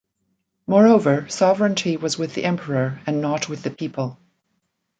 [0.65, 4.17] Moreover, sovereignty was with the Emperor and not with the people.